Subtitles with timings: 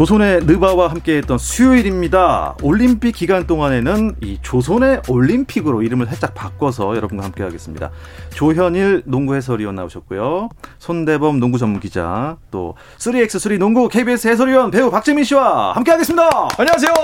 [0.00, 2.54] 조선의 느바와 함께했던 수요일입니다.
[2.62, 7.90] 올림픽 기간 동안에는 이 조선의 올림픽으로 이름을 살짝 바꿔서 여러분과 함께하겠습니다.
[8.30, 10.48] 조현일 농구 해설위원 나오셨고요.
[10.78, 16.48] 손대범 농구 전문 기자, 또 3x3 농구 KBS 해설위원 배우 박재민 씨와 함께하겠습니다.
[16.56, 16.94] 안녕하세요.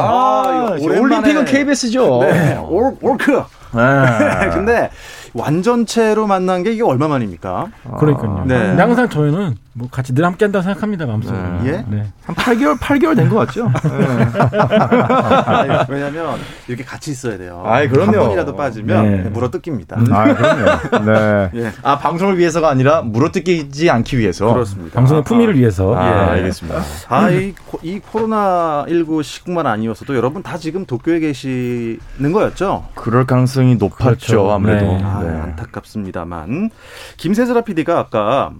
[0.00, 2.20] 아, 아, 올림픽은 KBS죠.
[2.22, 3.32] 네, 올, 올크.
[3.74, 4.48] 네.
[4.54, 4.90] 근데
[5.34, 7.66] 완전체로 만난 게 이게 얼마 만입니까?
[7.98, 8.44] 그러니까요.
[8.46, 8.74] 네.
[8.76, 11.36] 항상 저희는 뭐 같이 늘 함께 한다고 생각합니다, 마음속에.
[11.36, 11.58] 네.
[11.66, 11.84] 예?
[11.88, 12.06] 네.
[12.24, 13.68] 한 8개월, 8개월 된 것 같죠?
[15.66, 15.84] 네.
[15.88, 16.38] 왜냐면
[16.68, 17.62] 이렇게 같이 있어야 돼요.
[17.66, 18.12] 아, 그럼요.
[18.12, 19.30] 한 번이라도 빠지면 네.
[19.30, 19.96] 물어 뜯깁니다.
[19.96, 20.12] 음.
[20.12, 21.04] 아, 그럼요.
[21.10, 21.50] 네.
[21.66, 21.72] 예.
[21.82, 24.52] 아, 방송을 위해서가 아니라 물어 뜯기지 않기 위해서.
[24.52, 24.94] 그렇습니다.
[24.94, 25.94] 방송의 아, 품위를 위해서.
[25.96, 26.12] 아, 예.
[26.40, 26.80] 알겠습니다.
[27.08, 32.84] 아, 이, 이 코로나19 시국만 아니었어도 여러분 다 지금 도쿄에 계시는 거였죠?
[32.94, 34.50] 그럴 가능성이 높았죠, 그렇죠.
[34.52, 34.98] 아무래도.
[35.26, 35.34] 네.
[35.36, 36.70] 아, 안타깝습니다만.
[37.16, 38.52] 김세슬아 PD가 아까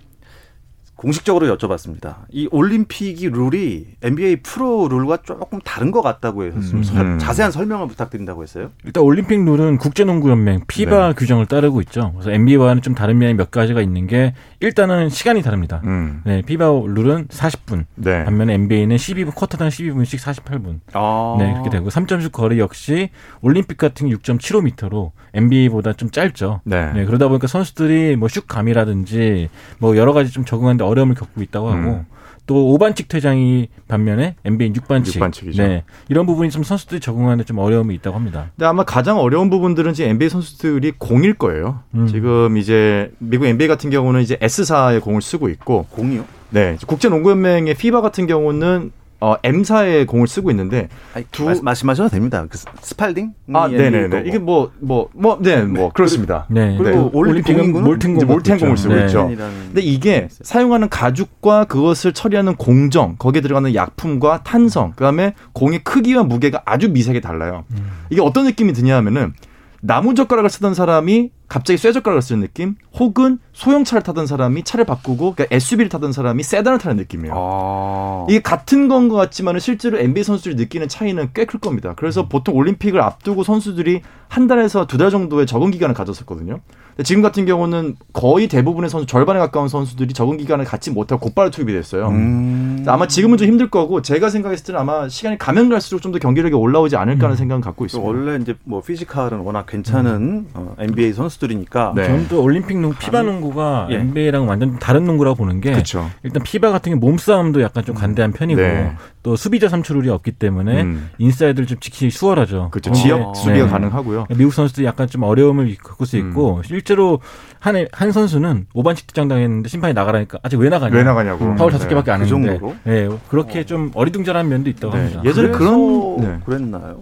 [0.96, 2.16] 공식적으로 여쭤봤습니다.
[2.30, 7.18] 이 올림픽이 룰이 NBA 프로 룰과 조금 다른 것 같다고 해서 좀 음.
[7.18, 8.70] 자세한 설명을 부탁드린다고 했어요.
[8.84, 11.14] 일단 올림픽 룰은 국제농구연맹 피바 네.
[11.14, 12.12] 규정을 따르고 있죠.
[12.14, 15.82] 그래서 NBA와는 좀 다른 면이 몇 가지가 있는 게 일단은 시간이 다릅니다.
[15.84, 16.22] 음.
[16.24, 17.86] 네, 피바 룰은 40분.
[17.96, 18.24] 네.
[18.24, 20.80] 반면에 NBA는 12분 쿼터당 12분씩 48분.
[20.92, 21.36] 아.
[21.38, 23.10] 네, 그렇게 되고 3점슛 거리 역시
[23.42, 26.60] 올림픽 같은 6.75m로 NBA보다 좀 짧죠.
[26.64, 26.92] 네.
[26.92, 27.04] 네.
[27.04, 29.48] 그러다 보니까 선수들이 뭐 슛감이라든지
[29.78, 32.06] 뭐 여러 가지 좀 적응하는데 어려움을 겪고 있다고 하고 음.
[32.46, 35.18] 또 5반칙 퇴장이 반면에 NBA 6반칙.
[35.18, 35.56] 6반칙이죠.
[35.56, 35.84] 네.
[36.08, 38.50] 이런 부분이 좀 선수들이 적응하는데 좀 어려움이 있다고 합니다.
[38.54, 41.80] 근데 아마 가장 어려운 부분들은 지금 NBA 선수들이 공일 거예요.
[41.94, 42.06] 음.
[42.06, 46.24] 지금 이제 미국 NBA 같은 경우는 이제 S사의 공을 쓰고 있고 공이요?
[46.50, 46.76] 네.
[46.86, 48.92] 국제 농구 연맹의 FIBA 같은 경우는
[49.24, 52.44] 어, M사의 공을 쓰고 있는데 아니, 두 말씀하셔도 됩니다.
[52.46, 53.32] 그 스팔딩?
[53.54, 54.24] 아, 네네네.
[54.26, 56.44] 이게 뭐 뭐 뭐 네, 뭐, 뭐 그렇습니다.
[56.50, 56.76] 네.
[56.76, 57.10] 그리고 네.
[57.14, 59.06] 올림픽은 몰텐 공 몰텐 공을 쓰고 네.
[59.06, 59.26] 있죠.
[59.28, 66.60] 근데 이게 사용하는 가죽과 그것을 처리하는 공정, 거기에 들어가는 약품과 탄성, 그다음에 공의 크기와 무게가
[66.66, 67.64] 아주 미세하게 달라요.
[67.70, 67.90] 음.
[68.10, 69.32] 이게 어떤 느낌이 드냐면은
[69.80, 75.54] 나무 젓가락을 쓰던 사람이 갑자기 쇠젓가락을 쓰는 느낌, 혹은 소형차를 타던 사람이 차를 바꾸고 그러니까
[75.54, 77.34] SUV를 타던 사람이 세단을 타는 느낌이에요.
[77.36, 78.26] 아.
[78.28, 81.92] 이게 같은 건 것 같지만 실제로 NBA 선수들이 느끼는 차이는 꽤 클 겁니다.
[81.96, 82.28] 그래서 음.
[82.30, 86.60] 보통 올림픽을 앞두고 선수들이 한 달에서 두 달 정도의 적응 기간을 가졌었거든요.
[87.04, 91.72] 지금 같은 경우는 거의 대부분의 선수 절반에 가까운 선수들이 적응 기간을 갖지 못하고 곧바로 투입이
[91.72, 92.08] 됐어요.
[92.08, 92.84] 음.
[92.86, 96.54] 아마 지금은 좀 힘들 거고 제가 생각했을 때는 아마 시간이 가면 갈수록 좀 더 경기력이
[96.54, 97.36] 올라오지 않을까 하는 음.
[97.36, 98.08] 생각은 갖고 있습니다.
[98.08, 100.46] 원래 이제 뭐 physical은 워낙 괜찮은 음.
[100.54, 102.04] 어, NBA 선수 들이니까 네.
[102.06, 103.96] 저는 또 올림픽 농구 FIBA 농구가 예.
[103.96, 106.08] NBA랑 완전 다른 농구라고 보는 게 그쵸.
[106.22, 108.92] 일단 FIBA 같은 게 몸싸움도 약간 좀 관대한 편이고 네.
[109.22, 111.10] 또 수비자 삼초룰이 없기 때문에 음.
[111.18, 112.68] 인사이드를 좀 지키기 수월하죠.
[112.70, 112.92] 그렇죠.
[112.92, 113.70] 지역 수비가 네.
[113.70, 114.26] 가능하고요.
[114.36, 116.62] 미국 선수들이 약간 좀 어려움을 겪을 수 있고 음.
[116.62, 117.20] 실제로
[117.58, 120.94] 한, 한 선수는 5반칙 득장 당했는데 심판이 나가라니까 아직 왜 나가냐.
[120.94, 121.54] 왜 나가냐고.
[121.54, 121.88] 파울 다섯 네.
[121.90, 122.58] 개밖에 안 그 했는데.
[122.58, 123.64] 그 네, 그렇게 어.
[123.64, 125.00] 좀 어리둥절한 면도 있다고 네.
[125.00, 125.22] 합니다.
[125.24, 126.38] 예전에 그런 네.
[126.44, 127.00] 그랬나요?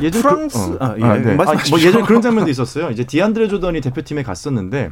[0.00, 0.78] 예전 프랑스 그, 어.
[0.80, 1.04] 아, 예.
[1.04, 1.32] 아, 네.
[1.32, 2.90] 아, 뭐 예전에 그런 장면도 있었어요.
[2.90, 4.90] 이제 디안드레 조던이 대표팀에 갔었는데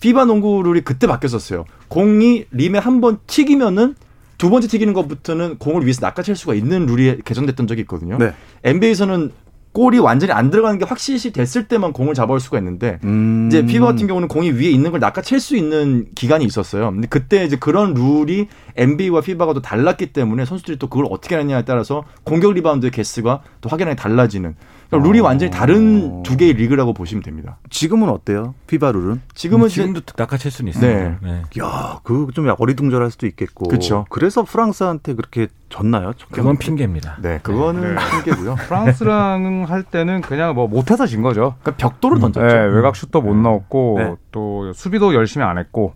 [0.00, 1.64] 피바 농구 룰이 그때 바뀌었었어요.
[1.88, 3.94] 공이 림에 한 번 튀기면은
[4.38, 8.18] 두 번째 튀기는 것부터는 공을 위에서 낚아챌 수가 있는 룰이 개정됐던 적이 있거든요.
[8.18, 8.32] 네.
[8.64, 9.30] NBA에서는
[9.74, 13.48] 골이 완전히 안 들어가는 게 확실시 됐을 때만 공을 잡아올 수가 있는데 음.
[13.48, 16.92] 이제 FIBA 같은 경우는 공이 위에 있는 걸 낚아챌 수 있는 기간이 있었어요.
[16.92, 18.46] 근데 그때 이제 그런 룰이
[18.76, 23.68] NBA와 FIBA가 또 달랐기 때문에 선수들이 또 그걸 어떻게 하느냐에 따라서 공격 리바운드의 개수가 또
[23.68, 24.54] 확연하게 달라지는
[24.94, 27.58] 그러니까 룰이 완전히 다른 두 개의 리그라고 보시면 됩니다.
[27.70, 28.54] 지금은 어때요?
[28.66, 29.20] FIBA 룰은?
[29.34, 30.90] 지금은 지금도 낚아챌 수는 있어요.
[30.90, 31.16] 네.
[31.22, 31.42] 네.
[31.60, 33.68] 야, 그 좀 어리둥절할 수도 있겠고.
[33.68, 34.06] 그렇죠.
[34.08, 36.12] 그래서 프랑스한테 그렇게 졌나요?
[36.30, 37.18] 그건 핑계입니다.
[37.22, 38.00] 네, 그거는 네.
[38.24, 38.54] 핑계고요.
[38.66, 41.54] 프랑스랑 할 때는 그냥 뭐 못해서 진 거죠.
[41.62, 42.20] 그러니까 벽돌을 음.
[42.20, 42.46] 던졌죠.
[42.46, 43.42] 네, 외곽 슛도 못 네.
[43.42, 44.14] 넣었고 네.
[44.32, 45.94] 또 수비도 열심히 안 했고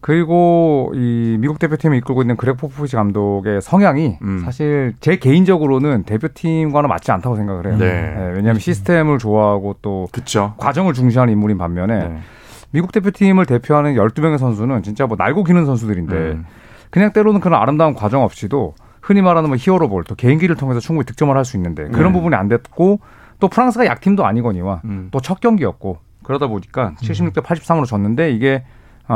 [0.00, 4.42] 그리고 이 미국 대표팀을 이끌고 있는 그렉 포프치 감독의 성향이 음.
[4.44, 7.76] 사실 제 개인적으로는 대표팀과는 맞지 않다고 생각을 해요.
[7.78, 7.86] 네.
[7.86, 10.54] 네, 왜냐하면 시스템을 좋아하고 또 그쵸.
[10.56, 12.18] 과정을 중시하는 인물인 반면에 네.
[12.70, 16.46] 미국 대표팀을 대표하는 12명의 선수는 진짜 뭐 날고 기는 선수들인데 음.
[16.88, 21.04] 그냥 때로는 그런 아름다운 과정 없이도 흔히 말하는 뭐 hero ball 또 개인기를 통해서 충분히
[21.04, 22.12] 득점을 할 수 있는데 그런 음.
[22.14, 23.00] 부분이 안 됐고
[23.38, 25.08] 또 프랑스가 약팀도 아니거니와 음.
[25.10, 28.62] 또첫 경기였고 그러다 보니까 76대 83으로 졌는데 이게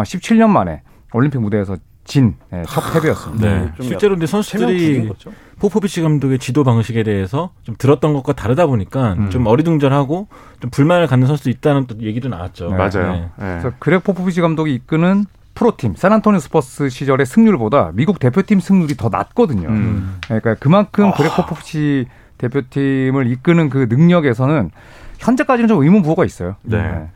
[0.03, 0.83] 17년 어, 만에
[1.13, 3.49] 올림픽 무대에서 진첫 패배였습니다.
[3.49, 3.73] 네.
[3.81, 5.11] 실제로 근데 선수들이
[5.59, 9.31] 포포비치 감독의 지도 방식에 대해서 좀 들었던 것과 다르다 보니까 음.
[9.31, 10.29] 좀 어리둥절하고
[10.61, 12.71] 좀 불만을 갖는 선수도 있다는 또 얘기도 나왔죠.
[12.71, 12.77] 네.
[12.77, 13.13] 맞아요.
[13.13, 13.21] 네.
[13.21, 13.31] 네.
[13.37, 15.25] 그래서 그렉 포포비치 감독이 이끄는
[15.55, 19.69] 프로팀 샌안토니오 스퍼스 시절의 승률보다 미국 대표팀 승률이 더 낮거든요.
[19.69, 20.19] 음.
[20.25, 21.37] 그러니까 그만큼 그렉 아.
[21.37, 22.07] 포포비치
[22.39, 24.71] 대표팀을 이끄는 그 능력에서는
[25.19, 26.57] 현재까지는 좀 의문 부호가 있어요.
[26.63, 27.09] 네.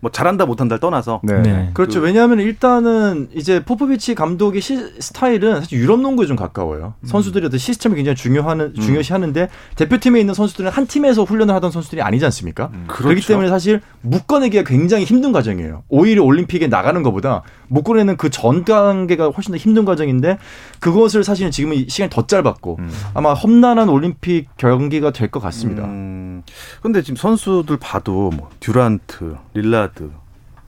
[0.00, 0.02] 네.
[0.02, 1.42] 뭐 잘한다 못한다를 떠나서 네.
[1.42, 1.70] 네.
[1.74, 2.00] 그렇죠.
[2.00, 6.94] 그, 왜냐하면 일단은 이제 포포비치 감독의 시, 스타일은 사실 유럽 농구에 좀 가까워요.
[7.00, 7.06] 음.
[7.06, 8.80] 선수들이 어떤 시스템을 굉장히 중요하는 음.
[8.80, 12.70] 중요시하는데 대표팀에 있는 선수들은 한 팀에서 훈련을 하던 선수들이 아니지 않습니까?
[12.72, 12.84] 음.
[12.86, 13.04] 그렇죠.
[13.04, 15.82] 그렇기 때문에 사실 묶어내기가 굉장히 힘든 과정이에요.
[15.88, 20.38] 오히려 올림픽에 나가는 것보다 묶어내는 그 전 단계가 훨씬 더 힘든 과정인데
[20.80, 22.90] 그것을 사실은 지금은 시간이 더 짧았고 음.
[23.14, 25.84] 아마 험난한 올림픽 경기가 될 것 같습니다.
[25.84, 26.42] 음.
[26.82, 30.10] 근데 지금 선수들 봐도 뭐 듀란트, 릴라 드,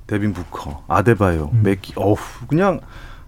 [0.07, 1.63] 데빈 부커, 아데바요, 음.
[1.63, 2.17] 맥기, 어우
[2.49, 2.81] 그냥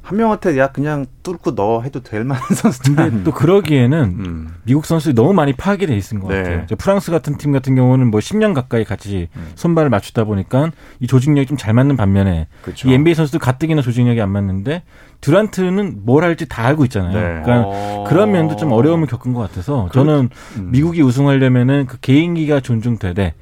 [0.03, 2.95] 한 명한테 야 그냥 뚫고 넣어 해도 될 만한 선수들.
[2.95, 4.55] 근데 또 그러기에는 음.
[4.65, 6.43] 미국 선수들이 너무 많이 파괴돼 있은 것 네.
[6.43, 6.67] 같아요.
[6.77, 9.53] 프랑스 같은 팀 같은 경우는 뭐 10년 가까이 같이 음.
[9.55, 12.87] 손발을 맞추다 보니까 이 조직력이 좀 잘 맞는 반면에 그렇죠.
[12.87, 14.83] 이 NBA 선수들 가뜩이나 조직력이 안 맞는데
[15.23, 17.15] 듀란트는 뭘 할지 다 알고 있잖아요.
[17.15, 17.43] 네.
[17.43, 18.05] 그러니까 오.
[18.07, 20.69] 그런 면도 좀 어려움을 겪은 것 같아서 저는 음.
[20.71, 23.33] 미국이 우승하려면은 그 개인기가 존중되되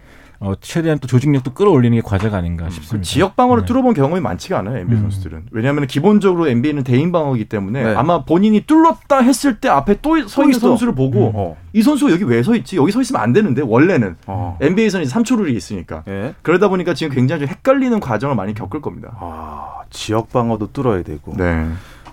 [0.45, 2.97] 어, 최대한 또 조직력도 끌어올리는 게 과제가 아닌가 음, 싶습니다.
[2.99, 3.67] 그 지역 방어를 네.
[3.67, 5.03] 뚫어본 경험이 많지가 않아요 NBA 음.
[5.03, 5.47] 선수들은.
[5.53, 7.95] 왜냐하면 기본적으로 NBA는 대인 방어이기 때문에 네.
[7.95, 11.33] 아마 본인이 뚫었다 했을 때 앞에 또 서 있는 선수를 보고 음.
[11.35, 11.57] 어.
[11.73, 12.77] 이 선수가 여기 왜 서 있지?
[12.77, 14.59] 여기 서 있으면 안 되는데 원래는 어.
[14.61, 16.35] NBA에서는 3초 룰이 있으니까 네.
[16.43, 19.17] 그러다 보니까 지금 굉장히 좀 헷갈리는 과정을 많이 겪을 겁니다.
[19.21, 21.35] 아, 지역 방어도 뚫어야 되고.
[21.37, 21.69] 네.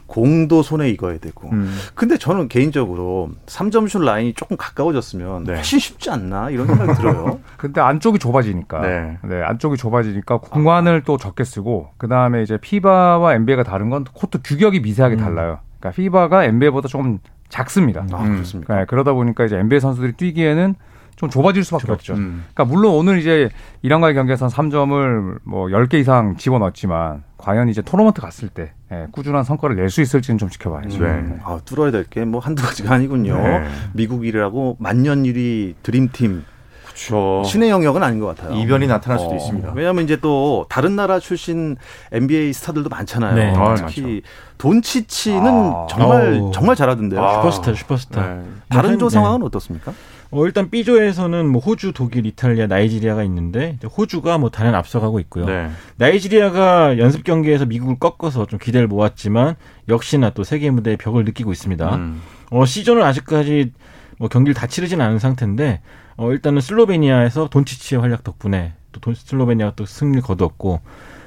[0.09, 1.49] 공도 손에 익어야 되고.
[1.51, 1.71] 음.
[1.93, 5.53] 근데 저는 개인적으로 3점슛 라인이 조금 가까워졌으면 네.
[5.53, 7.39] 훨씬 쉽지 않나 이런 생각이 들어요.
[7.57, 8.81] 근데 안쪽이 좁아지니까.
[8.81, 9.17] 네.
[9.23, 9.41] 네.
[9.43, 11.01] 안쪽이 좁아지니까 공간을 아.
[11.05, 15.19] 또 적게 쓰고 그다음에 이제 피바와 NBA가 다른 건 코트 규격이 미세하게 음.
[15.19, 15.59] 달라요.
[15.79, 18.05] 그러니까 피바가 NBA보다 조금 작습니다.
[18.11, 18.77] 아, 그렇습니까?
[18.77, 20.75] 네, 그러다 보니까 이제 NBA 선수들이 뛰기에는
[21.19, 22.13] 좀 좁아질 수밖에 그렇죠.
[22.13, 22.13] 없죠.
[22.13, 22.45] 음.
[22.53, 23.49] 그러니까 물론 오늘 이제
[23.81, 29.75] 이란과의 경기에서는 3점을 뭐 10개 이상 집어넣었지만 과연 이제 토너먼트 갔을 때 예, 꾸준한 성과를
[29.75, 30.97] 낼 수 있을지는 좀 지켜봐야죠.
[31.03, 31.29] 음.
[31.37, 31.39] 네.
[31.43, 33.35] 아, 뚫어야 될 게 뭐 한두 가지가 아니군요.
[33.35, 33.67] 네.
[33.93, 36.45] 미국이라고 만년 1위 드림팀
[36.85, 37.43] 그렇죠.
[37.45, 38.57] 신의 영역은 아닌 것 같아요.
[38.57, 39.35] 이변이 나타날 수도 어.
[39.35, 39.73] 있습니다.
[39.75, 41.75] 왜냐하면 이제 또 다른 나라 출신
[42.13, 43.35] NBA 스타들도 많잖아요.
[43.35, 43.53] 네.
[43.57, 44.21] 아, 특히
[44.57, 45.87] 돈치치는 아.
[45.89, 46.51] 정말 오.
[46.51, 47.21] 정말 잘하던데요.
[47.23, 47.33] 아.
[47.35, 48.21] 슈퍼스타, 슈퍼스타.
[48.35, 48.43] 네.
[48.69, 49.91] 다른 조 상황은 어떻습니까?
[50.31, 55.45] 어, 일단 B조에서는 뭐 호주, 독일, 이탈리아, 나이지리아가 있는데 호주가 뭐 단연 앞서가고 있고요.
[55.45, 55.69] 네.
[55.97, 59.55] 나이지리아가 연습 경기에서 미국을 꺾어서 좀 기대를 모았지만
[59.87, 61.95] 역시나 또 세계 무대의 벽을 느끼고 있습니다.
[61.95, 62.21] 음.
[62.51, 63.71] 어, 시즌은 아직까지
[64.19, 65.81] 뭐 경기를 다 치르진 않은 상태인데
[66.17, 70.81] 어, 일단은 슬로베니아에서 돈치치의 활약 덕분에 또 돈, 슬로베니아가 또 승리를 거두었고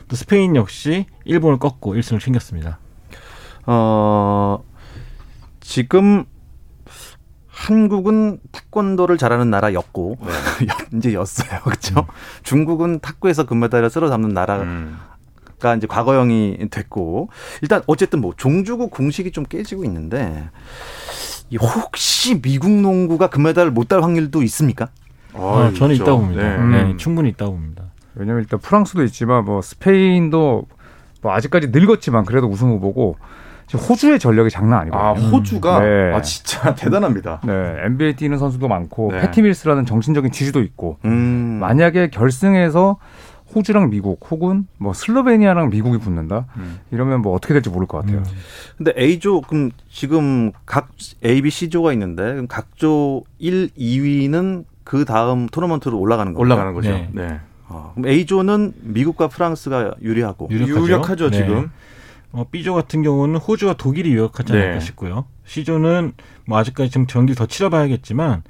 [0.07, 2.79] 또 스페인 역시 일본을 꺾고 1승을 챙겼습니다.
[3.67, 4.63] 어,
[5.61, 6.25] 지금
[7.63, 10.67] 한국은 태권도를 잘하는 나라였고 네.
[10.99, 11.61] 이제 였어요.
[11.63, 12.01] 그렇죠?
[12.01, 12.05] 음.
[12.43, 14.99] 중국은 탁구에서 금메달을 쓸어 담는 나라가 음.
[15.77, 17.29] 이제 과거형이 됐고
[17.61, 20.49] 일단 어쨌든 뭐 종주국 공식이 좀 깨지고 있는데
[21.55, 24.89] 혹시 미국 농구가 금메달을 못 딸 확률도 있습니까?
[25.35, 26.43] 아, 아 저는 있다고 봅니다.
[26.43, 26.59] 네.
[26.59, 26.83] 네.
[26.91, 26.99] 음.
[26.99, 27.85] 충분히 있다고 봅니다.
[28.17, 30.67] 왜냐면 일단 프랑스도 있지만 뭐 스페인도
[31.23, 33.19] 뭐 아직까지 늙었지만 그래도 우승 후보고
[33.79, 34.97] 호주의 전력이 장난 아니고.
[34.97, 35.81] 아, 호주가?
[35.81, 36.13] 네.
[36.15, 37.41] 아, 진짜 대단합니다.
[37.45, 37.53] 네.
[37.87, 39.21] NBA 뛰는 선수도 많고, 네.
[39.21, 41.59] 패티 밀스라는 정신적인 지주도 있고, 음.
[41.61, 42.99] 만약에 결승에서
[43.55, 46.81] 호주랑 미국 혹은 뭐 슬로베니아랑 미국이 붙는다 음.
[46.91, 48.19] 이러면 뭐 어떻게 될지 모를 것 같아요.
[48.19, 48.25] 음.
[48.79, 50.89] 근데 A조 그럼 지금 각
[51.25, 56.41] A, B, C조가 있는데 그럼 각조 1, 2위는 그 다음 토너먼트로 올라가는 거죠.
[56.41, 56.91] 올라가는 거죠.
[56.91, 57.09] 네.
[57.13, 57.41] 네.
[57.69, 61.37] 어, 그럼 A조는 미국과 프랑스가 유리하고 유력하죠, 유력하죠 네.
[61.37, 61.71] 지금.
[62.33, 64.81] 어, B조 같은 경우는 호주와 독일이 유력하지 않을까 네.
[64.81, 65.27] 싶고요.
[65.45, 66.13] C조는
[66.47, 68.43] 뭐 아직까지 좀 경기 더 치러봐야겠지만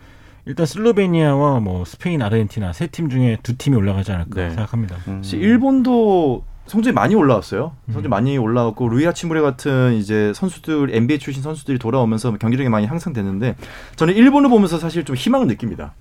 [0.44, 4.48] 일단 슬로베니아와 뭐 스페인, 아르헨티나 세 팀 중에 두 팀이 올라가지 않을까 네.
[4.50, 4.96] 생각합니다.
[5.08, 5.22] 음.
[5.32, 7.72] 일본도 성적이 많이 올라왔어요.
[7.86, 8.10] 성적이 음.
[8.10, 13.56] 많이 올라왔고 루이아 치무레 같은 이제 선수들 NBA 출신 선수들이 돌아오면서 경기력이 많이 향상됐는데
[13.96, 15.94] 저는 일본을 보면서 사실 좀 희망을 느낍니다.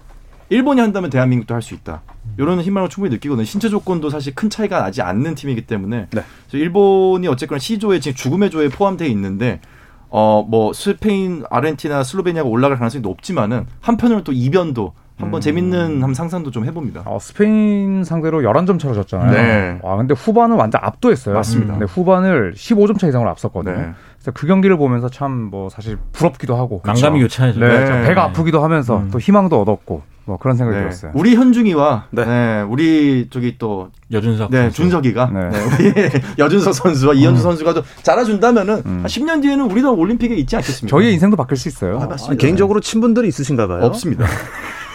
[0.52, 2.02] 일본이 한다면 대한민국도 할 수 있다.
[2.38, 3.46] 이런 희망을 충분히 느끼거든요.
[3.46, 6.22] 신체 조건도 사실 큰 차이가 나지 않는 팀이기 때문에 네.
[6.54, 9.62] 일본이 어쨌거나 C조에 지금 죽음의 조에 포함되어 있는데
[10.10, 15.42] 어 뭐 스페인, 아르헨티나, 슬로베니아가 올라갈 가능성이 높지만은 한편으로는 또 이변도 한번 음.
[15.42, 17.04] 재밌는 한 상상도 좀 해봅니다.
[17.06, 19.32] 어, 스페인 상대로 11점 차로 졌잖아요.
[19.32, 19.80] 네.
[19.84, 21.36] 와, 근데 후반은 완전 압도했어요.
[21.36, 21.74] 맞습니다.
[21.74, 23.76] 근데 후반을 15점 차 이상으로 앞섰거든요.
[23.78, 23.90] 네.
[24.18, 27.60] 그래서 그 경기를 보면서 참 뭐 사실 부럽기도 하고 난감이 교차해죠.
[27.60, 27.84] 네.
[27.90, 28.08] 네.
[28.08, 29.10] 배가 아프기도 하면서 음.
[29.12, 30.84] 또 희망도 얻었고 뭐 그런 생각이 네.
[30.84, 31.12] 들었어요.
[31.16, 32.26] 우리 현중이와 네.
[32.26, 32.62] 네.
[32.62, 35.50] 우리 저기 또 여준석 네, 준석이가 네.
[35.50, 35.60] 네.
[35.60, 35.94] 우리
[36.38, 37.44] 여준석 선수와 이현주 음.
[37.44, 39.00] 선수가 좀 잘해준다면은 음.
[39.02, 40.96] 한 10년 뒤에는 우리도 올림픽에 있지 않겠습니까?
[40.96, 42.00] 저희의 인생도 바뀔 수 있어요.
[42.00, 43.84] 아, 아, 개인적으로 친분들이 있으신가 봐요.
[43.86, 44.26] 없습니다.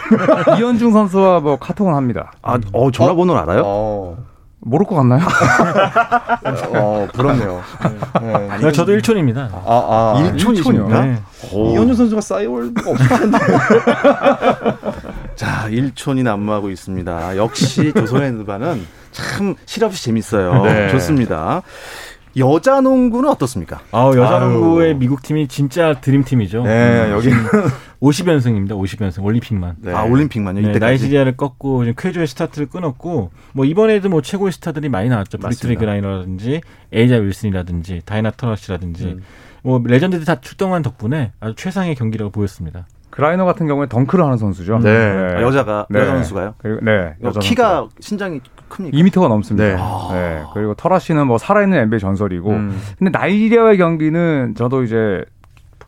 [0.57, 2.31] 이현중 선수와 뭐 카톡은 합니다.
[2.41, 3.43] 아, 어, 전화번호를 어?
[3.43, 3.63] 알아요?
[3.65, 4.17] 어.
[4.59, 5.21] 모를 것 같나요?
[6.73, 7.61] 어, 부럽네요.
[8.21, 8.57] 네.
[8.61, 8.71] 네.
[8.71, 9.49] 저도 1촌입니다.
[9.53, 10.89] 아, 아 1촌이십니까?
[10.89, 11.21] 네.
[11.53, 13.37] 이현준 선수가 싸이월드가 없을 텐데.
[15.57, 17.35] 자, 1촌이 난무하고 있습니다.
[17.37, 20.63] 역시 조선의 누바는 참 실없이 재밌어요.
[20.63, 20.89] 네.
[20.91, 21.63] 좋습니다.
[22.37, 23.81] 여자 농구는 어떻습니까?
[23.91, 26.63] 아, 여자 농구의 미국 팀이 진짜 드림팀이죠.
[26.63, 27.29] 네, 음, 여기
[27.99, 28.71] 50연승입니다.
[28.73, 29.77] 50연승 올림픽만.
[29.79, 29.91] 네.
[29.91, 30.61] 아, 올림픽만요.
[30.73, 35.39] 네, 나이지리아를 꺾고 쾌조의 스타트를 끊었고 뭐 이번에도 뭐 최고의 스타들이 많이 나왔죠.
[35.39, 36.61] 브리트니 그라이너라든지
[36.93, 39.23] 에이자 윌슨이라든지 다이애나 터라시라든지 음.
[39.63, 42.85] 뭐 레전드들이 다 출동한 덕분에 아주 최상의 경기라고 보였습니다.
[43.09, 44.79] 그라이너 같은 경우에 덩크를 하는 선수죠.
[44.79, 44.91] 네.
[44.91, 45.35] 네.
[45.35, 45.99] 아, 여자가 네.
[45.99, 46.55] 여자 선수가요?
[46.57, 47.15] 그리고, 네.
[47.23, 47.95] 여자 키가 선수가.
[47.99, 48.97] 신장이 큽니까?
[48.97, 49.67] 2미터가 넘습니다.
[49.67, 49.75] 네.
[49.79, 50.09] 아.
[50.11, 50.43] 네.
[50.53, 52.49] 그리고 터라시는 뭐 살아있는 NBA 전설이고.
[52.49, 52.79] 음.
[52.97, 55.23] 근데 나이지리아의 경기는 저도 이제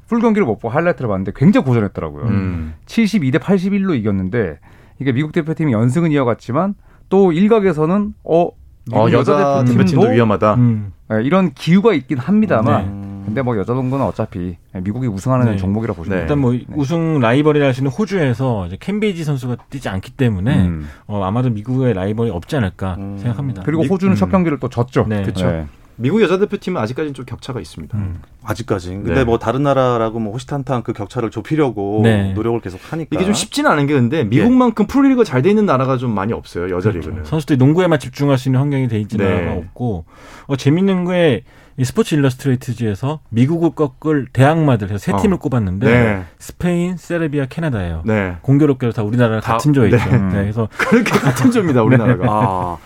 [0.07, 2.25] full 경기를 못 보고 하이라이트를 봤는데 굉장히 고전했더라고요.
[2.25, 2.73] 음.
[2.87, 4.59] 72대 81로 이겼는데
[4.99, 6.73] 이게 미국 대표팀이 연승은 이어갔지만
[7.09, 8.49] 또 일각에서는 어,
[8.91, 10.55] 어 여자 대표팀도 위험하다.
[10.55, 10.93] 음.
[11.09, 13.08] 네, 이런 기우가 있긴 합니다만 네.
[13.29, 15.57] 근데 뭐 여자 농구는 어차피 미국이 우승하는 네.
[15.57, 16.21] 종목이라 보시면 네.
[16.23, 16.65] 일단 뭐 네.
[16.75, 20.87] 우승 라이벌이라 하시는 호주에서 이제 캠베이지 선수가 뛰지 않기 때문에 음.
[21.07, 23.17] 어, 아마도 미국의 라이벌이 없지 않을까 음.
[23.19, 23.63] 생각합니다.
[23.63, 24.15] 그리고 호주는 음.
[24.15, 25.05] 첫 경기를 또 졌죠.
[25.07, 25.21] 네.
[25.21, 25.67] 그렇죠.
[26.01, 27.97] 미국 여자 대표팀은 아직까지는 좀 격차가 있습니다.
[27.97, 28.21] 음.
[28.41, 28.89] 아직까지.
[28.91, 29.23] 근데 네.
[29.25, 32.31] 뭐 다른 나라라고 뭐 호시탄탄 그 격차를 좁히려고 네.
[32.31, 34.87] 노력을 계속 하니까 이게 좀 쉽지는 않은 게 근데 미국만큼 예.
[34.87, 37.09] 프로리그 잘 돼 있는 나라가 좀 많이 없어요 여자 그렇죠.
[37.09, 37.25] 리그는.
[37.25, 39.57] 선수들이 농구에만 집중할 수 있는 환경이 돼 있지는 네.
[39.57, 40.05] 없고
[40.47, 41.43] 어, 재밌는 게
[41.79, 45.17] 이 스포츠 일러스트레이트즈에서 미국을 꺾을 대항마들 해서 세 어.
[45.17, 46.25] 팀을 꼽았는데 네.
[46.37, 48.03] 스페인, 세르비아, 캐나다예요.
[48.05, 48.35] 네.
[48.41, 49.95] 공교롭게도 다 우리나라랑 다, 같은 조에 네.
[49.95, 50.09] 있죠.
[50.09, 50.29] 네.
[50.29, 51.81] 그래서 그렇게 같은 조입니다.
[51.83, 52.25] 우리나라가.
[52.27, 52.77] 아,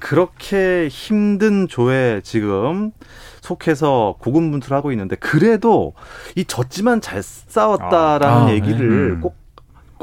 [0.00, 2.90] 그렇게 힘든 조에 지금
[3.40, 5.94] 속해서 고군분투를 하고 있는데 그래도
[6.34, 9.43] 이 졌지만 잘 싸웠다라는 아, 아, 얘기를 꼭꼭 네.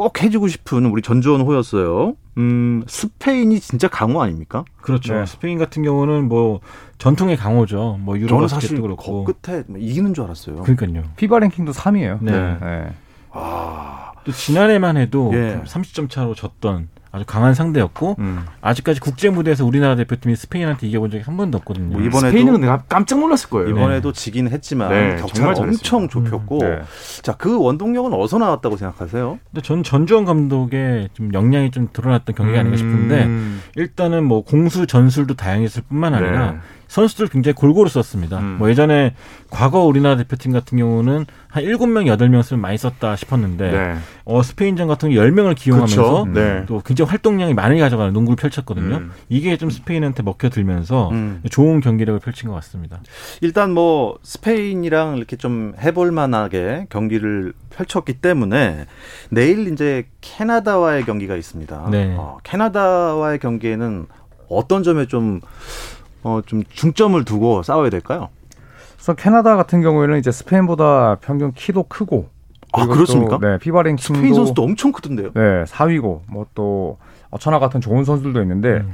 [0.01, 2.15] 꼭 해주고 싶은 우리 전주원 호였어요.
[2.39, 4.65] 음, 스페인이 진짜 강호 아닙니까?
[4.81, 5.13] 그렇죠.
[5.13, 5.27] 네.
[5.27, 6.59] 스페인 같은 경우는 뭐
[6.97, 7.99] 전통의 강호죠.
[8.01, 9.25] 뭐 유로 바스켓도 그렇고.
[9.25, 10.63] 끝에 뭐 이기는 줄 알았어요.
[10.63, 11.03] 그러니까요.
[11.17, 12.17] 피바 랭킹도 3위예요.
[12.19, 12.31] 네.
[12.31, 12.93] 네.
[13.29, 14.13] 아.
[14.23, 15.61] 또 지난해만 해도 예.
[15.65, 18.45] 30점 차로 졌던 아주 강한 상대였고 음.
[18.61, 21.97] 아직까지 국제 무대에서 우리나라 대표팀이 스페인한테 이겨본 적이 한 번도 없거든요.
[21.97, 23.69] 뭐 이번에도 스페인은 내가 깜짝 놀랐을 거예요.
[23.69, 24.19] 이번에도 네.
[24.19, 26.69] 지긴 했지만 네, 격차가 엄청 좁혔고 음.
[26.69, 26.81] 네.
[27.21, 29.39] 자그 원동력은 어디서 나왔다고 생각하세요?
[29.51, 33.61] 근데 전 전주원 감독의 좀 역량이 좀 드러났던 경기가 아닌가 싶은데 음.
[33.75, 36.57] 일단은 뭐 공수 전술도 다양했을 뿐만 아니라 네.
[36.91, 38.39] 선수들 굉장히 골고루 썼습니다.
[38.39, 38.57] 음.
[38.59, 39.15] 뭐 예전에
[39.49, 43.95] 과거 우리나라 대표팀 같은 경우는 한 7명, 8명 쓰면 많이 썼다 싶었는데 네.
[44.25, 46.65] 어, 스페인전 같은 경우 10명을 기용하면서 네.
[46.67, 48.97] 또 굉장히 활동량이 많이 가져가는 농구를 펼쳤거든요.
[48.97, 49.11] 음.
[49.29, 51.41] 이게 좀 스페인한테 먹혀들면서 음.
[51.49, 52.99] 좋은 경기력을 펼친 것 같습니다.
[53.39, 58.85] 일단 뭐 스페인이랑 이렇게 좀 해볼 만하게 경기를 펼쳤기 때문에
[59.29, 61.87] 내일 이제 캐나다와의 경기가 있습니다.
[61.89, 62.15] 네.
[62.17, 64.07] 어, 캐나다와의 경기에는
[64.49, 65.39] 어떤 점에 좀
[66.23, 68.29] 어, 좀 중점을 두고 싸워야 될까요?
[68.95, 72.29] 그래서 캐나다 같은 경우에는 이제 스페인보다 평균 키도 크고
[72.73, 73.37] 아 그렇습니까?
[73.41, 75.31] 네, 피바 랭킹도 스페인 선수도 엄청 크던데요.
[75.33, 76.97] 네, 4위고 뭐 또
[77.31, 78.93] 어천하 같은 좋은 선수들도 있는데 음.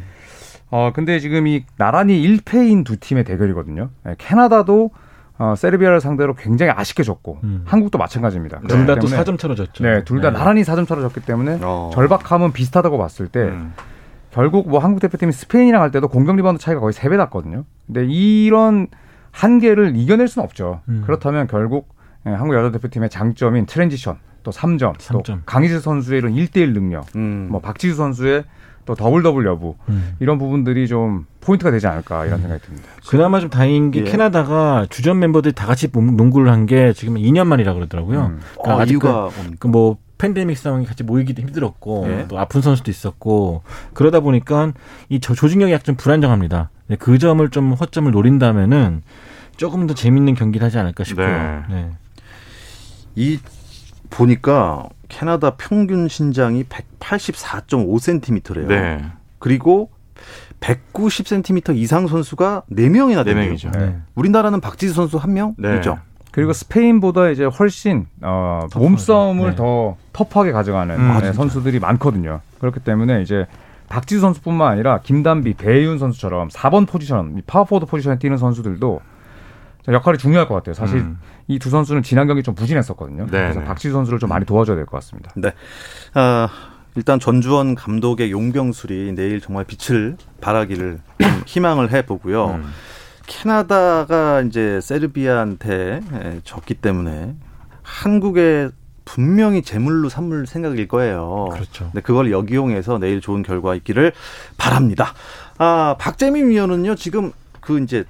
[0.69, 3.89] 어 근데 지금 이 나란히 1패인 두 팀의 대결이거든요.
[4.05, 4.91] 네, 캐나다도
[5.39, 7.61] 어, 세르비아를 상대로 굉장히 아쉽게 졌고 음.
[7.65, 8.61] 한국도 마찬가지입니다.
[8.67, 9.83] 둘 다 또 4점 차로 졌죠.
[9.83, 10.37] 네, 둘다 네.
[10.39, 11.91] 나란히 4점 차로 졌기 때문에 어.
[11.93, 13.73] 절박함은 비슷하다고 봤을 때 음.
[14.31, 17.63] 결국 뭐 한국 대표팀이 스페인이랑 할 때도 공격 리바운드 차이가 거의 세 배 났거든요.
[17.85, 18.87] 근데 이런
[19.31, 20.81] 한계를 이겨낼 수는 없죠.
[20.89, 21.03] 음.
[21.05, 25.23] 그렇다면 결국 예, 한국 여자 대표팀의 장점인 transition, 또 3점, 3점.
[25.25, 27.47] 또 강희재 선수의 이런 1대1 능력, 음.
[27.49, 28.43] 뭐 박지수 선수의
[28.85, 30.15] 또 더블 더블 여부 음.
[30.19, 32.87] 이런 부분들이 좀 포인트가 되지 않을까 이런 생각이 듭니다.
[33.09, 34.03] 그나마 좀 다행인 게 예.
[34.05, 38.25] 캐나다가 주전 멤버들이 다 같이 농구를 한 게 지금 2년 만이라 그러더라고요.
[38.27, 38.39] 음.
[38.61, 39.29] 그러니까 아, 이유가
[39.59, 42.25] 그, 뭐 팬데믹 상황이 같이 모이기도 힘들었고 네.
[42.27, 44.73] 또 아픈 선수도 있었고 그러다 보니까
[45.09, 46.69] 이 조직력이 약간 좀 불안정합니다.
[46.87, 49.03] 네, 그 점을 좀 허점을 노린다면은
[49.57, 51.27] 조금 더 재밌는 경기를 하지 않을까 싶고요.
[51.27, 51.61] 네.
[51.69, 51.91] 네.
[53.15, 53.39] 이
[54.09, 58.67] 보니까 캐나다 평균 신장이 184.5cm래요.
[58.67, 59.03] 네.
[59.39, 59.89] 그리고
[60.59, 63.53] 190cm 이상 선수가 4명이나 되네요.
[63.53, 63.77] 4명이죠.
[63.77, 63.97] 네.
[64.15, 65.75] 우리나라는 박지수 선수 1명 네.
[65.75, 65.99] 있죠.
[66.37, 69.55] 그리고 스페인보다 이제 훨씬 어, 몸싸움을 네.
[69.55, 72.41] 더 터프하게 가져가는 음, 네, 선수들이 많거든요.
[72.59, 73.47] 그렇기 때문에 이제
[73.89, 79.01] 박지수 선수뿐만 아니라 김단비, 배혜윤 선수처럼 4번 포지션, 파워포워드 포지션에 뛰는 선수들도
[79.87, 80.75] 역할이 중요할 것 같아요.
[80.75, 81.17] 사실 음.
[81.47, 83.23] 이두 선수는 지난 경기 좀 부진했었거든요.
[83.25, 83.65] 네 그래서 네.
[83.65, 85.31] 박지수 선수를 좀 많이 도와줘야 될 것 같습니다.
[85.35, 85.53] 네.
[86.13, 86.49] 아,
[86.95, 90.99] 일단 전주원 감독의 용병술이 내일 정말 빛을 발하기를
[91.47, 92.45] 희망을 해보고요.
[92.61, 92.65] 음.
[93.27, 96.01] 캐나다가 이제 세르비아한테
[96.43, 97.35] 졌기 때문에
[97.83, 98.71] 한국의
[99.05, 101.47] 분명히 제물로 삼을 생각일 거예요.
[101.51, 101.85] 그렇죠.
[101.85, 104.11] 근데 그걸 역이용해서 내일 좋은 결과 있기를
[104.57, 105.13] 바랍니다.
[105.59, 107.31] 아, 박재민 위원은요, 지금
[107.61, 108.03] 그 이제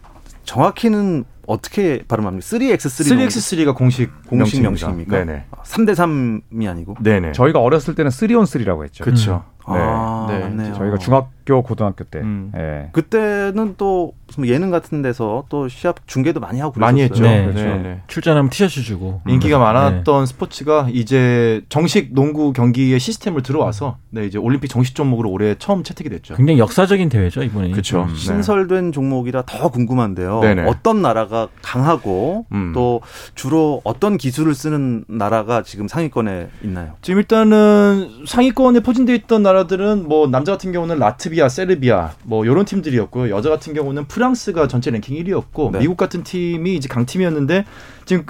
[0.44, 2.46] 정확히는 어떻게 발음합니까?
[2.46, 5.18] 3x3 3x3가 공식 공식 명칭입니까?
[5.26, 5.46] 네네.
[5.64, 6.96] 3대 3이 아니고.
[7.02, 7.34] 네네.
[7.34, 9.04] 저희가 어렸을 때는 3on 3라고 했죠.
[9.04, 9.32] 그렇죠.
[9.32, 9.57] 네.
[9.76, 10.40] 아, 네.
[10.40, 10.74] 맞네요.
[10.74, 12.20] 저희가 중학교, 고등학교 때.
[12.20, 12.52] 음.
[12.54, 12.90] 네.
[12.94, 14.14] 그때는 또
[14.46, 17.24] 예능 같은 데서 또 시합 중계도 많이 하고 많이 했죠.
[17.24, 17.46] 네.
[17.46, 17.64] 그렇죠.
[17.64, 17.78] 네.
[17.78, 18.02] 네.
[18.08, 19.62] 출전하면 티셔츠 주고 인기가 음.
[19.62, 20.26] 많았던 네.
[20.26, 26.10] 스포츠가 이제 정식 농구 경기의 시스템을 들어와서 네, 이제 올림픽 정식 종목으로 올해 처음 채택이
[26.10, 26.36] 됐죠.
[26.36, 27.72] 굉장히 역사적인 대회죠 이번에.
[27.72, 28.04] 그렇죠.
[28.04, 28.16] 음.
[28.16, 30.42] 신설된 종목이라 더 궁금한데요.
[30.42, 30.64] 네네.
[30.68, 32.72] 어떤 나라가 강하고 음.
[32.74, 33.02] 또
[33.36, 36.94] 주로 어떤 기술을 쓰는 나라가 지금 상위권에 있나요?
[37.02, 42.66] 지금 일단은 상위권에 포진되어 있던 나라 나라들은 뭐 남자 같은 경우는 라트비아, 세르비아 뭐 이런
[42.66, 43.36] 팀들이었고요.
[43.36, 45.80] 여자 같은 경우는 프랑스가 전체 랭킹 1위였고 네.
[45.80, 47.66] 미국 같은 팀이 이제 강팀이었는데
[48.06, 48.26] 지금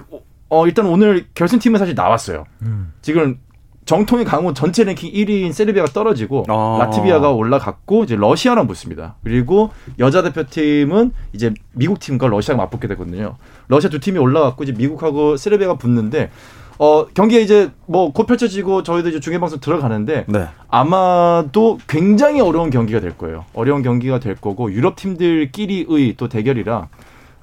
[0.49, 2.45] 어 일단 오늘 결승팀은 사실 나왔어요.
[2.61, 2.93] 음.
[3.01, 3.39] 지금
[3.85, 6.77] 정통의 강호 전체 랭킹 1위인 세르비아가 떨어지고 아.
[6.79, 9.15] 라트비아가 올라갔고 이제 러시아랑 붙습니다.
[9.23, 13.35] 그리고 여자 대표팀은 이제 미국 팀과 러시아가 맞붙게 되거든요.
[13.67, 16.31] 러시아 두 팀이 올라갔고 이제 미국하고 세르비아가 붙는데
[16.79, 20.47] 어, 경기가 이제 뭐 곧 펼쳐지고 저희도 이제 중계방송 들어가는데 네.
[20.69, 23.45] 아마도 굉장히 어려운 경기가 될 거예요.
[23.53, 26.87] 어려운 경기가 될 거고 유럽 팀들끼리의 또 대결이라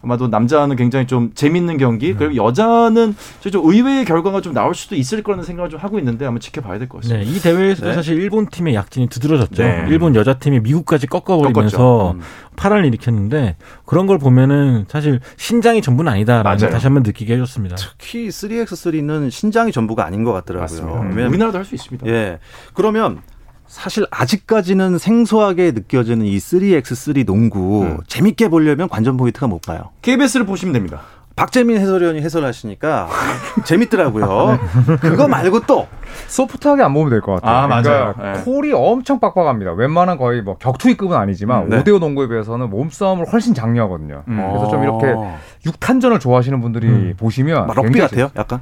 [0.05, 2.17] 아마도 남자는 굉장히 좀 재밌는 경기 음.
[2.19, 6.41] 그리고 여자는 좀 의외의 결과가 좀 나올 수도 있을 거라는 생각을 좀 하고 있는데 한번
[6.41, 7.25] 지켜봐야 될 것 같습니다.
[7.25, 7.95] 네, 이 대회에서도 네.
[7.95, 9.63] 사실 일본 팀의 약진이 두드러졌죠.
[9.63, 9.87] 네.
[9.89, 12.21] 일본 여자 팀이 미국까지 꺾어버리면서 음.
[12.57, 13.57] 파란을 일으켰는데
[13.87, 17.77] 그런 걸 보면은 사실 신장이 전부는 아니다라는 걸 다시 한번 느끼게 해줬습니다.
[17.77, 21.01] 특히 3x3는 신장이 전부가 아닌 것 같더라고요.
[21.03, 21.17] 음.
[21.29, 22.07] 우리나라도 할 수 있습니다.
[22.09, 22.39] 예.
[22.75, 23.23] 그러면
[23.75, 27.99] 사실 아직까지는 생소하게 느껴지는 이 3x3 농구 음.
[28.07, 29.91] 재밌게 보려면 관전 포인트가 뭘까요?
[30.01, 31.01] KBS를 보시면 됩니다.
[31.35, 33.09] 박재민 해설위원이 해설하시니까
[33.65, 34.59] 재밌더라고요.
[34.87, 34.97] 네.
[35.03, 35.89] 그거 말고 또
[36.29, 37.57] 소프트하게 안 보면 될 것 같아요.
[37.57, 38.35] 아, 그러니까 맞아요.
[38.37, 38.41] 네.
[38.45, 39.73] 콜이 엄청 빡빡합니다.
[39.73, 41.83] 웬만한 거의 뭐 격투기급은 아니지만 네.
[41.83, 44.23] 5대5 농구에 비해서는 몸싸움을 훨씬 장려하거든요.
[44.29, 44.49] 음.
[44.53, 45.39] 그래서 좀 이렇게 아.
[45.67, 47.15] 육탄전을 좋아하시는 분들이 음.
[47.19, 48.61] 보시면 럭비 같아요, 약간.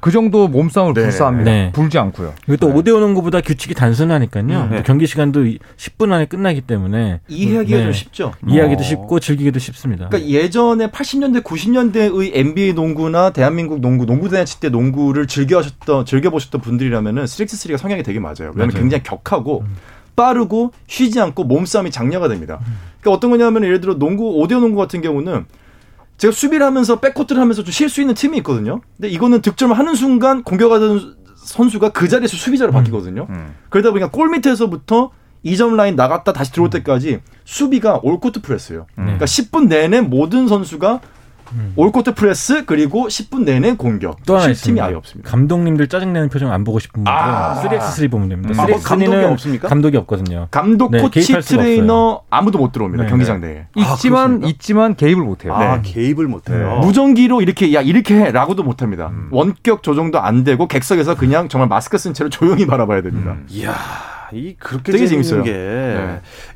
[0.00, 1.02] 그 정도 몸싸움을 네.
[1.02, 1.50] 불사합니다.
[1.50, 1.72] 네.
[1.72, 2.34] 불지 않고요.
[2.46, 2.74] 이것도 네.
[2.74, 4.44] 5대5 농구보다 규칙이 단순하니까요.
[4.44, 4.70] 음.
[4.70, 4.82] 네.
[4.84, 5.44] 경기 시간도
[5.76, 7.82] 10분 안에 끝나기 때문에 이해하기가 네.
[7.84, 8.32] 좀 쉽죠.
[8.46, 8.84] 이해하기도 어.
[8.84, 10.08] 쉽고 즐기기도 쉽습니다.
[10.08, 17.24] 그러니까 예전에 80년대 90년대의 NBA 농구나 대한민국 농구, 농구 대잔치 때 농구를 즐겨하셨던 즐겨보셨던 분들이라면은
[17.24, 18.52] 3x3가 성향이 되게 맞아요.
[18.54, 18.80] 왜냐하면 맞아요.
[18.80, 19.76] 굉장히 격하고 음.
[20.14, 22.58] 빠르고 쉬지 않고 몸싸움이 장려가 됩니다.
[22.66, 22.78] 음.
[23.00, 25.46] 그러니까 어떤 거냐면 예를 들어 농구 5대5 농구 같은 경우는
[26.18, 28.80] 제가 수비를 하면서 백코트를 하면서 좀 쉴 수 있는 팀이 있거든요.
[28.96, 32.74] 근데 이거는 득점을 하는 순간 공격하던 선수가 그 자리에서 수비자로 음.
[32.74, 33.26] 바뀌거든요.
[33.30, 33.54] 음.
[33.70, 35.10] 그러다 보니까 골 밑에서부터
[35.44, 36.70] 2점 라인 나갔다 다시 들어올 음.
[36.70, 38.86] 때까지 수비가 올코트 프레스예요.
[38.98, 39.04] 음.
[39.04, 41.00] 그러니까 10분 내내 모든 선수가
[41.52, 41.72] 음.
[41.76, 44.24] 올코트 프레스 그리고 10분 내내 공격.
[44.26, 45.30] 또 하프타임이 아예 없습니다.
[45.30, 48.54] 감독님들 짜증내는 표정 안 보고 싶은 분들 아~ 3x3 보면 됩니다.
[48.54, 48.66] 음.
[48.66, 49.68] 3x3는 아, 감독이 없습니까?
[49.68, 50.48] 감독이 없거든요.
[50.50, 53.04] 감독, 네, 코치, 트레이너 아무도 못 들어옵니다.
[53.04, 53.52] 네, 경기장 내에.
[53.52, 53.66] 네.
[53.76, 55.54] 있지만 아, 있지만 개입을 못 해요.
[55.54, 55.92] 아, 네.
[55.92, 56.78] 개입을 못 해요.
[56.80, 56.86] 네.
[56.86, 59.10] 무전기로 이렇게 야 이렇게 해라고도 못 합니다.
[59.12, 59.28] 음.
[59.30, 63.32] 원격 조정도 안 되고 객석에서 그냥 정말 마스크 쓴 채로 조용히 바라봐야 됩니다.
[63.32, 63.46] 음.
[63.50, 63.74] 이야.
[64.32, 65.42] 이 그렇게 되게 재밌어요.
[65.42, 65.54] 게이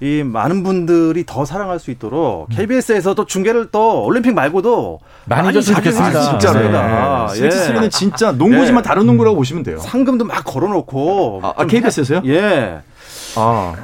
[0.01, 0.23] 네.
[0.25, 6.19] 많은 분들이 더 사랑할 수 있도록 KBS에서도 중계를 또 올림픽 말고도 많이 해줬으면 좋겠습니다.
[6.19, 6.69] 아, 진짜로.
[6.69, 6.77] 네.
[6.77, 7.51] 아, 예.
[7.51, 8.89] 스리는 진짜 농구지만 예.
[8.89, 9.79] 다른 농구라고 보시면 돼요.
[9.79, 11.41] 상금도 막 걸어놓고.
[11.43, 12.23] 아, 아 KBS에서요?
[12.27, 12.81] 예.
[13.37, 13.75] 아.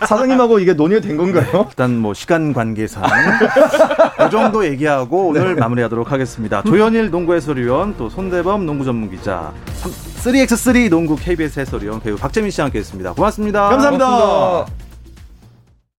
[0.06, 1.66] 사장님하고 이게 논의가 된 건가요?
[1.68, 3.04] 일단 뭐 시간 관계상
[4.16, 5.60] 그 정도 얘기하고 오늘 네.
[5.60, 6.62] 마무리하도록 하겠습니다.
[6.62, 9.52] 조현일 농구 해설위원 또 손대범 농구 전문 기자
[10.20, 13.14] 3x3 농구 KBS 해설위원 배우 박재민 씨와 함께했습니다.
[13.14, 13.68] 고맙습니다.
[13.70, 14.89] 감사합니다 고맙습니다.